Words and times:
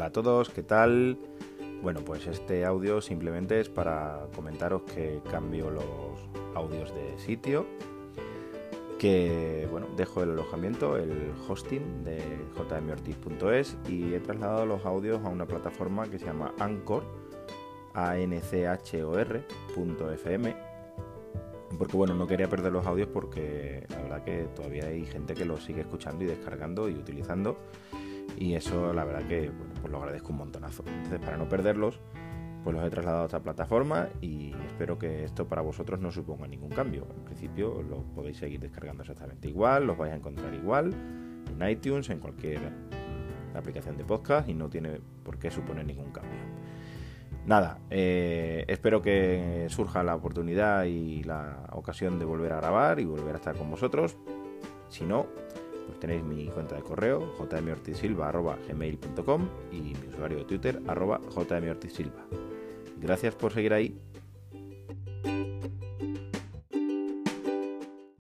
Hola 0.00 0.06
a 0.06 0.12
todos, 0.12 0.48
¿qué 0.48 0.62
tal? 0.62 1.18
Bueno, 1.82 2.00
pues 2.00 2.26
este 2.26 2.64
audio 2.64 3.02
simplemente 3.02 3.60
es 3.60 3.68
para 3.68 4.28
comentaros 4.34 4.80
que 4.84 5.20
cambio 5.30 5.70
los 5.70 5.84
audios 6.54 6.94
de 6.94 7.18
sitio, 7.18 7.66
que 8.98 9.68
bueno, 9.70 9.88
dejo 9.98 10.22
el 10.22 10.30
alojamiento, 10.30 10.96
el 10.96 11.34
hosting 11.46 12.02
de 12.02 12.18
jmortiz.es 12.56 13.76
y 13.90 14.14
he 14.14 14.20
trasladado 14.20 14.64
los 14.64 14.86
audios 14.86 15.22
a 15.22 15.28
una 15.28 15.44
plataforma 15.44 16.08
que 16.08 16.18
se 16.18 16.24
llama 16.24 16.54
Anchor, 16.58 17.04
anchor.fm, 17.92 18.56
porque 21.76 21.96
bueno, 21.98 22.14
no 22.14 22.26
quería 22.26 22.48
perder 22.48 22.72
los 22.72 22.86
audios 22.86 23.08
porque 23.12 23.84
la 23.90 24.00
verdad 24.00 24.24
que 24.24 24.44
todavía 24.56 24.86
hay 24.86 25.04
gente 25.04 25.34
que 25.34 25.44
los 25.44 25.62
sigue 25.62 25.82
escuchando 25.82 26.24
y 26.24 26.28
descargando 26.28 26.88
y 26.88 26.94
utilizando 26.94 27.58
y 28.36 28.54
eso 28.54 28.92
la 28.92 29.04
verdad 29.04 29.26
que 29.26 29.50
pues 29.80 29.90
lo 29.90 29.98
agradezco 29.98 30.30
un 30.30 30.38
montonazo. 30.38 30.84
Entonces 30.86 31.20
para 31.20 31.36
no 31.36 31.48
perderlos, 31.48 32.00
pues 32.64 32.76
los 32.76 32.84
he 32.84 32.90
trasladado 32.90 33.22
a 33.22 33.26
otra 33.26 33.40
plataforma 33.40 34.08
y 34.20 34.54
espero 34.66 34.98
que 34.98 35.24
esto 35.24 35.48
para 35.48 35.62
vosotros 35.62 36.00
no 36.00 36.10
suponga 36.10 36.46
ningún 36.46 36.70
cambio. 36.70 37.06
En 37.16 37.24
principio 37.24 37.82
lo 37.82 38.02
podéis 38.14 38.38
seguir 38.38 38.60
descargando 38.60 39.02
exactamente 39.02 39.48
igual, 39.48 39.86
los 39.86 39.96
vais 39.96 40.12
a 40.12 40.16
encontrar 40.16 40.52
igual 40.54 40.92
en 41.48 41.68
iTunes, 41.68 42.10
en 42.10 42.18
cualquier 42.18 42.60
aplicación 43.54 43.96
de 43.96 44.04
podcast 44.04 44.48
y 44.48 44.54
no 44.54 44.68
tiene 44.68 45.00
por 45.24 45.38
qué 45.38 45.50
suponer 45.50 45.86
ningún 45.86 46.10
cambio. 46.12 46.38
Nada, 47.46 47.78
eh, 47.88 48.64
espero 48.68 49.00
que 49.00 49.66
surja 49.70 50.02
la 50.02 50.14
oportunidad 50.14 50.84
y 50.84 51.22
la 51.24 51.68
ocasión 51.72 52.18
de 52.18 52.24
volver 52.24 52.52
a 52.52 52.56
grabar 52.56 53.00
y 53.00 53.04
volver 53.04 53.34
a 53.34 53.38
estar 53.38 53.56
con 53.56 53.70
vosotros. 53.70 54.16
Si 54.88 55.04
no, 55.04 55.26
pues 55.90 56.00
tenéis 56.00 56.22
mi 56.22 56.46
cuenta 56.46 56.76
de 56.76 56.82
correo 56.82 57.34
jmortizsilva.gmail.com 57.36 59.48
y 59.72 59.80
mi 59.80 59.94
usuario 60.08 60.38
de 60.38 60.44
Twitter 60.44 60.80
arroba. 60.86 61.20
Gracias 63.00 63.34
por 63.34 63.52
seguir 63.52 63.72
ahí 63.72 63.98